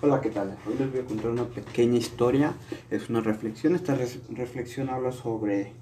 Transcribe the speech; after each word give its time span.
Hola, 0.00 0.20
¿qué 0.20 0.30
tal? 0.30 0.56
Hoy 0.64 0.74
les 0.78 0.92
voy 0.92 1.00
a 1.00 1.04
contar 1.04 1.32
una 1.32 1.48
pequeña 1.48 1.98
historia. 1.98 2.54
Es 2.88 3.10
una 3.10 3.20
reflexión. 3.20 3.74
Esta 3.74 3.96
reflexión 3.96 4.90
habla 4.90 5.10
sobre 5.10 5.72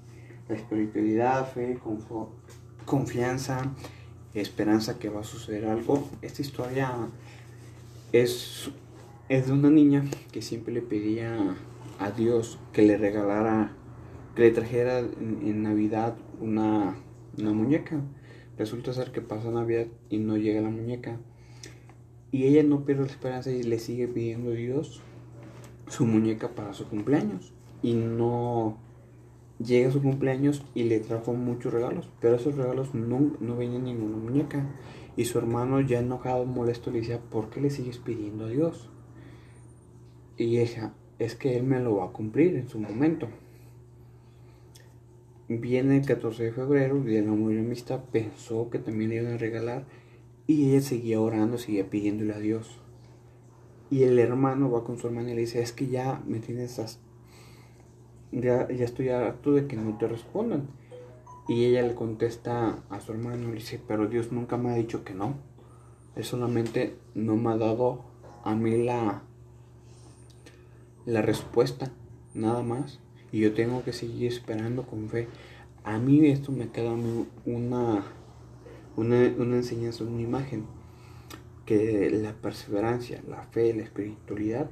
la 0.49 0.55
espiritualidad, 0.55 1.53
fe, 1.53 1.77
confianza, 2.83 3.75
esperanza 4.33 4.97
que 4.97 5.09
va 5.09 5.19
a 5.19 5.23
suceder 5.23 5.65
algo. 5.65 6.09
Esta 6.23 6.41
historia 6.41 6.95
es, 8.11 8.71
de 9.29 9.51
una 9.51 9.69
niña 9.69 10.03
que 10.31 10.41
siempre 10.41 10.73
le 10.73 10.81
pedía 10.81 11.55
a 11.99 12.09
Dios 12.09 12.57
que 12.73 12.81
le 12.81 12.97
regalara, 12.97 13.73
que 14.35 14.41
le 14.41 14.51
trajera 14.51 14.97
en, 14.97 15.61
Navidad 15.61 16.15
una, 16.39 16.95
una 17.37 17.53
muñeca. 17.53 18.01
Resulta 18.57 18.93
ser 18.93 19.11
que 19.11 19.21
pasa 19.21 19.51
Navidad 19.51 19.85
y 20.09 20.17
no 20.17 20.37
llega 20.37 20.59
la 20.59 20.71
muñeca. 20.71 21.19
Y 22.31 22.45
ella 22.45 22.63
no 22.63 22.85
pierde 22.85 23.05
la 23.05 23.11
esperanza 23.11 23.51
y 23.51 23.63
le 23.63 23.79
sigue 23.79 24.07
pidiendo 24.07 24.51
a 24.51 24.53
Dios 24.53 25.01
su 25.87 26.05
muñeca 26.05 26.49
para 26.49 26.73
su 26.73 26.87
cumpleaños. 26.87 27.53
Y 27.81 27.93
no 27.93 28.77
llega 29.59 29.91
su 29.91 30.01
cumpleaños 30.01 30.63
y 30.75 30.83
le 30.83 30.99
trajo 30.99 31.33
muchos 31.33 31.73
regalos. 31.73 32.09
Pero 32.19 32.35
esos 32.35 32.55
regalos 32.55 32.93
no, 32.93 33.31
no 33.39 33.57
venían 33.57 33.85
ninguna 33.85 34.17
muñeca. 34.17 34.65
Y 35.15 35.25
su 35.25 35.37
hermano 35.39 35.81
ya 35.81 35.99
enojado, 35.99 36.45
molesto, 36.45 36.91
le 36.91 36.99
decía, 36.99 37.19
¿por 37.19 37.49
qué 37.49 37.61
le 37.61 37.69
sigues 37.69 37.97
pidiendo 37.97 38.45
a 38.45 38.49
Dios? 38.49 38.89
Y 40.37 40.59
ella, 40.59 40.93
es 41.17 41.35
que 41.35 41.57
Él 41.57 41.63
me 41.63 41.79
lo 41.79 41.97
va 41.97 42.05
a 42.05 42.11
cumplir 42.11 42.55
en 42.55 42.69
su 42.69 42.79
momento. 42.79 43.27
Viene 45.49 45.97
el 45.97 46.05
14 46.05 46.43
de 46.43 46.51
febrero, 46.51 47.01
Día 47.01 47.21
de 47.21 47.29
Amor 47.29 47.53
y 47.53 47.59
Amistad, 47.59 48.01
pensó 48.11 48.69
que 48.69 48.79
también 48.79 49.09
le 49.09 49.15
iban 49.15 49.33
a 49.33 49.37
regalar 49.37 49.85
y 50.47 50.69
ella 50.69 50.81
seguía 50.81 51.19
orando, 51.19 51.57
seguía 51.57 51.89
pidiéndole 51.89 52.33
a 52.33 52.39
Dios. 52.39 52.79
Y 53.89 54.03
el 54.03 54.17
hermano 54.17 54.71
va 54.71 54.85
con 54.85 54.97
su 54.97 55.07
hermana 55.07 55.31
y 55.31 55.35
le 55.35 55.41
dice, 55.41 55.61
es 55.61 55.73
que 55.73 55.87
ya 55.87 56.21
me 56.25 56.39
tienes, 56.39 56.77
ya, 58.31 58.67
ya 58.69 58.85
estoy 58.85 59.09
harto 59.09 59.53
de 59.53 59.67
que 59.67 59.75
no 59.75 59.97
te 59.97 60.07
respondan. 60.07 60.67
Y 61.49 61.65
ella 61.65 61.81
le 61.83 61.95
contesta 61.95 62.79
a 62.89 62.99
su 62.99 63.11
hermano, 63.11 63.49
le 63.49 63.55
dice, 63.55 63.79
pero 63.85 64.07
Dios 64.07 64.31
nunca 64.31 64.57
me 64.57 64.71
ha 64.71 64.75
dicho 64.75 65.03
que 65.03 65.13
no. 65.13 65.35
Él 66.15 66.23
solamente 66.23 66.95
no 67.13 67.35
me 67.35 67.51
ha 67.51 67.57
dado 67.57 68.03
a 68.43 68.55
mí 68.55 68.83
la, 68.83 69.23
la 71.05 71.21
respuesta, 71.21 71.91
nada 72.33 72.63
más. 72.63 72.99
Y 73.31 73.39
yo 73.41 73.53
tengo 73.53 73.83
que 73.83 73.93
seguir 73.93 74.31
esperando 74.31 74.83
con 74.83 75.09
fe. 75.09 75.27
A 75.83 75.99
mí 75.99 76.25
esto 76.27 76.51
me 76.51 76.69
queda 76.69 76.93
una 77.45 78.03
una, 78.97 79.25
enseñanza, 79.25 80.03
una 80.03 80.21
imagen, 80.21 80.65
que 81.65 82.09
la 82.09 82.33
perseverancia, 82.33 83.21
la 83.27 83.43
fe, 83.43 83.73
la 83.73 83.83
espiritualidad, 83.83 84.69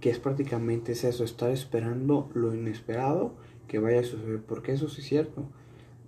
que 0.00 0.10
es 0.10 0.18
prácticamente 0.18 0.92
eso, 0.92 1.24
estar 1.24 1.50
esperando 1.50 2.30
lo 2.32 2.54
inesperado 2.54 3.34
que 3.68 3.78
vaya 3.78 4.00
a 4.00 4.04
suceder, 4.04 4.42
porque 4.42 4.72
eso 4.72 4.88
sí 4.88 5.00
es 5.02 5.06
cierto. 5.08 5.44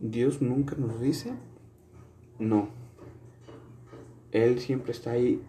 Dios 0.00 0.40
nunca 0.40 0.76
nos 0.76 1.00
dice 1.00 1.32
no. 2.38 2.68
Él 4.32 4.58
siempre 4.58 4.92
está 4.92 5.12
ahí 5.12 5.40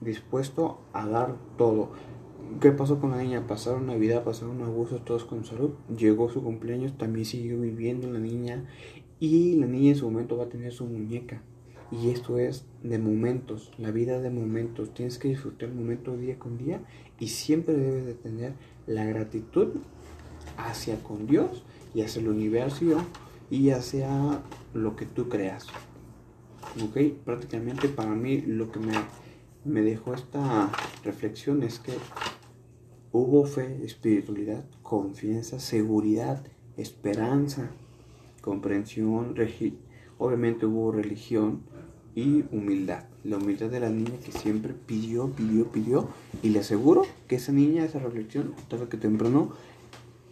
dispuesto 0.00 0.80
a 0.92 1.06
dar 1.06 1.36
todo. 1.56 1.90
¿Qué 2.60 2.70
pasó 2.72 3.00
con 3.00 3.10
la 3.10 3.18
niña? 3.18 3.46
Pasaron 3.46 3.86
Navidad, 3.86 4.24
pasaron 4.24 4.62
abusos 4.62 5.04
todos 5.04 5.24
con 5.24 5.44
salud. 5.44 5.70
Llegó 5.96 6.28
su 6.28 6.42
cumpleaños, 6.42 6.96
también 6.96 7.24
siguió 7.24 7.60
viviendo 7.60 8.10
la 8.10 8.18
niña 8.18 8.64
y 9.20 9.54
la 9.54 9.66
niña 9.66 9.90
en 9.90 9.96
su 9.96 10.10
momento 10.10 10.36
va 10.36 10.44
a 10.44 10.48
tener 10.48 10.72
su 10.72 10.86
muñeca. 10.86 11.42
Y 11.92 12.10
esto 12.10 12.38
es 12.38 12.64
de 12.82 12.98
momentos, 12.98 13.70
la 13.78 13.90
vida 13.90 14.20
de 14.20 14.30
momentos. 14.30 14.92
Tienes 14.92 15.18
que 15.18 15.28
disfrutar 15.28 15.68
el 15.68 15.74
momento 15.74 16.16
día 16.16 16.38
con 16.38 16.58
día 16.58 16.80
y 17.20 17.28
siempre 17.28 17.74
debes 17.74 18.06
de 18.06 18.14
tener 18.14 18.54
la 18.86 19.04
gratitud 19.04 19.68
hacia 20.56 21.02
con 21.02 21.26
Dios 21.26 21.64
y 21.94 22.02
hacia 22.02 22.20
el 22.20 22.28
universo 22.28 22.84
y 23.50 23.70
hacia 23.70 24.42
lo 24.74 24.96
que 24.96 25.06
tú 25.06 25.28
creas. 25.28 25.66
Ok, 26.82 26.98
prácticamente 27.24 27.88
para 27.88 28.14
mí 28.14 28.42
lo 28.42 28.70
que 28.72 28.80
me, 28.80 28.94
me 29.64 29.82
dejó 29.82 30.12
esta 30.14 30.70
reflexión 31.04 31.62
es 31.62 31.78
que 31.78 31.92
hubo 33.12 33.46
fe, 33.46 33.80
espiritualidad, 33.84 34.64
confianza, 34.82 35.60
seguridad, 35.60 36.44
esperanza, 36.76 37.70
comprensión, 38.46 39.34
obviamente 40.18 40.66
hubo 40.66 40.92
religión 40.92 41.62
y 42.14 42.44
humildad. 42.52 43.04
La 43.24 43.38
humildad 43.38 43.68
de 43.70 43.80
la 43.80 43.90
niña 43.90 44.12
que 44.24 44.30
siempre 44.30 44.72
pidió, 44.72 45.30
pidió, 45.32 45.66
pidió. 45.72 46.08
Y 46.44 46.50
le 46.50 46.60
aseguro 46.60 47.02
que 47.26 47.34
esa 47.36 47.50
niña, 47.50 47.84
esa 47.84 47.98
reflexión, 47.98 48.54
tarde 48.68 48.88
que 48.88 48.98
temprano, 48.98 49.50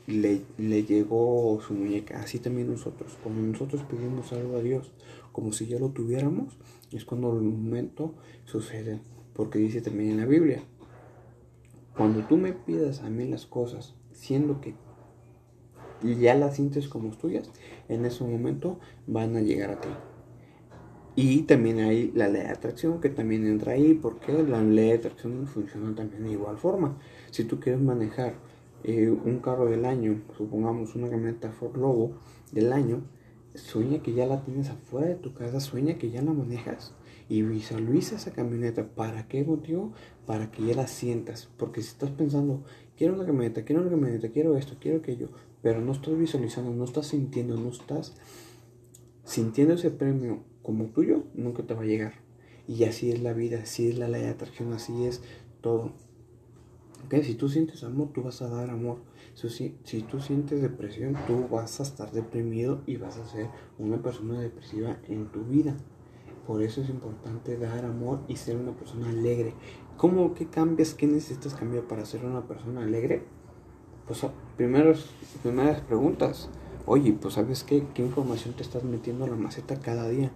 le, 0.06 0.42
le 0.58 0.84
llegó 0.84 1.60
su 1.66 1.74
muñeca. 1.74 2.20
Así 2.20 2.38
también 2.38 2.70
nosotros. 2.70 3.18
Cuando 3.20 3.42
nosotros 3.42 3.82
pedimos 3.82 4.32
algo 4.32 4.58
a 4.58 4.62
Dios, 4.62 4.92
como 5.32 5.52
si 5.52 5.66
ya 5.66 5.80
lo 5.80 5.88
tuviéramos, 5.88 6.56
es 6.92 7.04
cuando 7.04 7.36
el 7.36 7.42
momento 7.42 8.14
sucede. 8.44 9.00
Porque 9.32 9.58
dice 9.58 9.80
también 9.80 10.12
en 10.12 10.18
la 10.18 10.26
Biblia, 10.26 10.62
cuando 11.96 12.20
tú 12.20 12.36
me 12.36 12.52
pidas 12.52 13.00
a 13.00 13.10
mí 13.10 13.26
las 13.26 13.44
cosas, 13.44 13.96
siendo 14.12 14.60
que 14.60 14.74
ya 16.04 16.34
las 16.34 16.56
sientes 16.56 16.88
como 16.88 17.10
tuyas, 17.10 17.50
en 17.88 18.04
ese 18.04 18.24
momento 18.24 18.78
van 19.06 19.36
a 19.36 19.40
llegar 19.40 19.70
a 19.70 19.80
ti. 19.80 19.88
Y 21.16 21.42
también 21.42 21.78
hay 21.78 22.10
la 22.12 22.28
ley 22.28 22.42
de 22.42 22.48
atracción 22.48 23.00
que 23.00 23.08
también 23.08 23.46
entra 23.46 23.72
ahí, 23.72 23.94
porque 23.94 24.32
la 24.32 24.60
ley 24.62 24.88
de 24.88 24.94
atracción 24.94 25.46
funciona 25.46 25.94
también 25.94 26.24
de 26.24 26.32
igual 26.32 26.58
forma. 26.58 26.98
Si 27.30 27.44
tú 27.44 27.60
quieres 27.60 27.80
manejar 27.80 28.34
eh, 28.82 29.10
un 29.10 29.38
carro 29.38 29.66
del 29.66 29.84
año, 29.84 30.22
supongamos 30.36 30.94
una 30.96 31.08
camioneta 31.08 31.52
Ford 31.52 31.76
Lobo 31.76 32.18
del 32.50 32.72
año, 32.72 33.02
sueña 33.54 34.02
que 34.02 34.12
ya 34.12 34.26
la 34.26 34.42
tienes 34.44 34.70
afuera 34.70 35.06
de 35.06 35.14
tu 35.14 35.32
casa, 35.34 35.60
sueña 35.60 35.98
que 35.98 36.10
ya 36.10 36.20
la 36.20 36.32
manejas 36.32 36.94
y 37.28 37.42
visualiza 37.42 38.16
esa 38.16 38.32
camioneta. 38.32 38.88
¿Para 38.88 39.28
qué 39.28 39.44
motivo? 39.44 39.92
Para 40.26 40.50
que 40.50 40.64
ya 40.66 40.74
la 40.74 40.86
sientas. 40.86 41.48
Porque 41.56 41.80
si 41.82 41.88
estás 41.88 42.10
pensando, 42.10 42.64
quiero 42.96 43.14
una 43.14 43.24
camioneta, 43.24 43.64
quiero 43.64 43.82
una 43.82 43.90
camioneta, 43.90 44.28
quiero 44.30 44.56
esto, 44.56 44.76
quiero 44.80 44.98
aquello, 44.98 45.28
pero 45.64 45.80
no 45.80 45.92
estás 45.92 46.18
visualizando, 46.18 46.74
no 46.74 46.84
estás 46.84 47.06
sintiendo, 47.06 47.56
no 47.56 47.70
estás 47.70 48.14
sintiendo 49.24 49.72
ese 49.72 49.90
premio 49.90 50.44
como 50.60 50.88
tuyo, 50.88 51.24
nunca 51.32 51.62
te 51.62 51.72
va 51.72 51.84
a 51.84 51.86
llegar. 51.86 52.12
Y 52.68 52.84
así 52.84 53.10
es 53.10 53.22
la 53.22 53.32
vida, 53.32 53.60
así 53.62 53.88
es 53.88 53.96
la 53.96 54.06
ley 54.06 54.20
de 54.20 54.28
atracción, 54.28 54.74
así 54.74 55.06
es 55.06 55.22
todo. 55.62 55.92
¿Okay? 57.06 57.24
Si 57.24 57.34
tú 57.34 57.48
sientes 57.48 57.82
amor, 57.82 58.10
tú 58.12 58.22
vas 58.22 58.42
a 58.42 58.50
dar 58.50 58.68
amor. 58.68 58.98
Si, 59.32 59.78
si 59.84 60.02
tú 60.02 60.20
sientes 60.20 60.60
depresión, 60.60 61.16
tú 61.26 61.48
vas 61.50 61.80
a 61.80 61.84
estar 61.84 62.12
deprimido 62.12 62.82
y 62.84 62.98
vas 62.98 63.16
a 63.16 63.26
ser 63.26 63.48
una 63.78 64.02
persona 64.02 64.38
depresiva 64.38 64.98
en 65.08 65.32
tu 65.32 65.44
vida. 65.44 65.78
Por 66.46 66.62
eso 66.62 66.82
es 66.82 66.90
importante 66.90 67.56
dar 67.56 67.86
amor 67.86 68.20
y 68.28 68.36
ser 68.36 68.58
una 68.58 68.76
persona 68.76 69.08
alegre. 69.08 69.54
¿Cómo, 69.96 70.34
qué 70.34 70.46
cambias, 70.46 70.92
qué 70.92 71.06
necesitas 71.06 71.54
cambiar 71.54 71.84
para 71.84 72.04
ser 72.04 72.26
una 72.26 72.46
persona 72.46 72.82
alegre? 72.82 73.24
Pues 74.06 74.26
primeras, 74.56 75.06
primeras 75.42 75.80
preguntas. 75.80 76.48
Oye, 76.86 77.12
pues 77.12 77.34
sabes 77.34 77.64
qué, 77.64 77.86
qué 77.94 78.02
información 78.02 78.54
te 78.54 78.62
estás 78.62 78.84
metiendo 78.84 79.24
a 79.24 79.28
la 79.28 79.36
maceta 79.36 79.80
cada 79.80 80.08
día. 80.08 80.30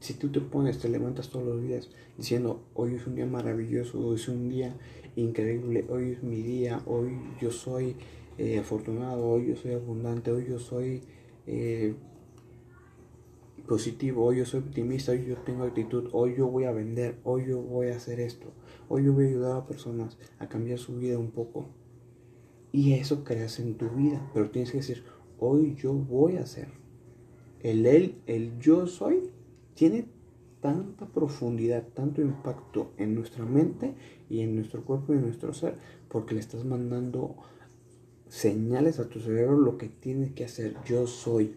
Si 0.00 0.14
tú 0.14 0.30
te 0.30 0.40
pones, 0.40 0.78
te 0.78 0.88
levantas 0.88 1.28
todos 1.28 1.44
los 1.44 1.62
días 1.62 1.90
diciendo, 2.16 2.62
hoy 2.74 2.94
es 2.94 3.06
un 3.06 3.16
día 3.16 3.26
maravilloso, 3.26 3.98
hoy 3.98 4.14
es 4.16 4.28
un 4.28 4.48
día 4.48 4.76
increíble, 5.16 5.84
hoy 5.88 6.12
es 6.12 6.22
mi 6.22 6.40
día, 6.42 6.80
hoy 6.86 7.18
yo 7.40 7.50
soy 7.50 7.96
eh, 8.38 8.58
afortunado, 8.58 9.26
hoy 9.26 9.48
yo 9.48 9.56
soy 9.56 9.72
abundante, 9.72 10.30
hoy 10.30 10.46
yo 10.48 10.60
soy 10.60 11.02
eh, 11.46 11.96
positivo, 13.66 14.24
hoy 14.24 14.38
yo 14.38 14.46
soy 14.46 14.60
optimista, 14.60 15.12
hoy 15.12 15.26
yo 15.26 15.36
tengo 15.38 15.64
actitud, 15.64 16.08
hoy 16.12 16.36
yo 16.36 16.46
voy 16.46 16.64
a 16.64 16.72
vender, 16.72 17.18
hoy 17.24 17.46
yo 17.48 17.60
voy 17.60 17.88
a 17.88 17.96
hacer 17.96 18.20
esto, 18.20 18.52
hoy 18.88 19.04
yo 19.04 19.12
voy 19.12 19.26
a 19.26 19.28
ayudar 19.28 19.56
a 19.56 19.66
personas 19.66 20.16
a 20.38 20.48
cambiar 20.48 20.78
su 20.78 20.96
vida 20.96 21.18
un 21.18 21.32
poco. 21.32 21.66
Y 22.72 22.92
eso 22.94 23.24
creas 23.24 23.58
en 23.60 23.74
tu 23.74 23.88
vida. 23.90 24.30
Pero 24.34 24.50
tienes 24.50 24.70
que 24.70 24.78
decir, 24.78 25.04
hoy 25.38 25.74
yo 25.76 25.92
voy 25.92 26.36
a 26.36 26.42
hacer. 26.42 26.68
El 27.60 27.86
él, 27.86 28.16
el 28.26 28.58
yo 28.58 28.86
soy, 28.86 29.30
tiene 29.74 30.06
tanta 30.60 31.06
profundidad, 31.06 31.86
tanto 31.94 32.20
impacto 32.20 32.92
en 32.96 33.14
nuestra 33.14 33.44
mente 33.44 33.94
y 34.28 34.40
en 34.40 34.56
nuestro 34.56 34.84
cuerpo 34.84 35.12
y 35.12 35.16
en 35.16 35.22
nuestro 35.22 35.52
ser, 35.52 35.76
porque 36.08 36.34
le 36.34 36.40
estás 36.40 36.64
mandando 36.64 37.36
señales 38.28 38.98
a 38.98 39.08
tu 39.08 39.20
cerebro 39.20 39.58
lo 39.58 39.78
que 39.78 39.88
tiene 39.88 40.34
que 40.34 40.44
hacer. 40.44 40.76
Yo 40.84 41.06
soy. 41.06 41.56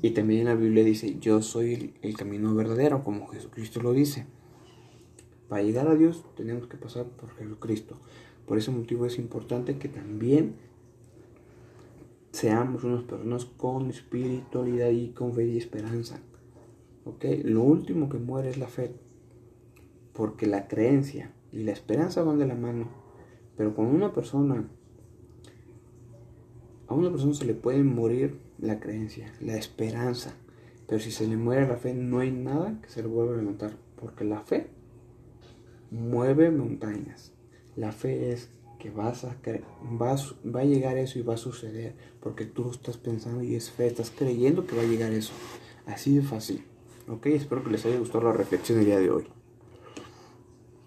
Y 0.00 0.10
también 0.10 0.40
en 0.40 0.46
la 0.46 0.54
Biblia 0.56 0.82
dice, 0.82 1.18
yo 1.20 1.42
soy 1.42 1.74
el, 1.74 1.94
el 2.02 2.16
camino 2.16 2.54
verdadero, 2.54 3.04
como 3.04 3.28
Jesucristo 3.28 3.80
lo 3.80 3.92
dice. 3.92 4.26
Para 5.48 5.62
llegar 5.62 5.86
a 5.86 5.94
Dios 5.94 6.24
tenemos 6.34 6.66
que 6.66 6.76
pasar 6.76 7.06
por 7.06 7.30
Jesucristo. 7.36 7.98
Por 8.52 8.58
ese 8.58 8.70
motivo 8.70 9.06
es 9.06 9.18
importante 9.18 9.78
que 9.78 9.88
también 9.88 10.56
seamos 12.32 12.84
unas 12.84 13.02
personas 13.02 13.46
con 13.46 13.88
espiritualidad 13.88 14.90
y 14.90 15.08
con 15.12 15.32
fe 15.32 15.46
y 15.46 15.56
esperanza. 15.56 16.20
¿Ok? 17.06 17.24
Lo 17.44 17.62
último 17.62 18.10
que 18.10 18.18
muere 18.18 18.50
es 18.50 18.58
la 18.58 18.66
fe. 18.66 18.94
porque 20.12 20.46
la 20.46 20.68
creencia 20.68 21.32
y 21.50 21.62
la 21.62 21.72
esperanza 21.72 22.22
van 22.24 22.38
de 22.38 22.46
la 22.46 22.54
mano. 22.54 22.90
Pero 23.56 23.74
cuando 23.74 23.94
una 23.94 24.12
persona, 24.12 24.68
a 26.88 26.94
una 26.94 27.08
persona 27.08 27.32
se 27.32 27.46
le 27.46 27.54
puede 27.54 27.82
morir 27.82 28.38
la 28.58 28.80
creencia, 28.80 29.32
la 29.40 29.56
esperanza, 29.56 30.34
pero 30.86 31.00
si 31.00 31.10
se 31.10 31.26
le 31.26 31.38
muere 31.38 31.66
la 31.66 31.78
fe, 31.78 31.94
no 31.94 32.18
hay 32.18 32.30
nada 32.30 32.78
que 32.82 32.90
se 32.90 33.00
le 33.00 33.08
vuelva 33.08 33.32
a 33.32 33.38
levantar, 33.38 33.78
porque 33.98 34.24
la 34.24 34.42
fe 34.42 34.66
mueve 35.90 36.50
montañas. 36.50 37.32
La 37.76 37.92
fe 37.92 38.32
es 38.32 38.50
que 38.78 38.90
vas 38.90 39.24
a 39.24 39.36
vas, 39.82 40.34
va 40.44 40.60
a 40.60 40.64
llegar 40.64 40.96
eso 40.98 41.18
y 41.18 41.22
va 41.22 41.34
a 41.34 41.38
suceder, 41.38 41.94
porque 42.20 42.44
tú 42.44 42.70
estás 42.70 42.96
pensando 42.96 43.42
y 43.42 43.54
es 43.54 43.70
fe, 43.70 43.86
estás 43.86 44.10
creyendo 44.10 44.66
que 44.66 44.76
va 44.76 44.82
a 44.82 44.86
llegar 44.86 45.12
eso. 45.12 45.32
Así 45.86 46.16
de 46.16 46.22
fácil. 46.22 46.64
Ok, 47.08 47.26
espero 47.26 47.62
que 47.62 47.70
les 47.70 47.84
haya 47.86 47.98
gustado 47.98 48.24
la 48.24 48.32
reflexión 48.32 48.78
del 48.78 48.86
día 48.86 48.98
de 48.98 49.10
hoy. 49.10 49.41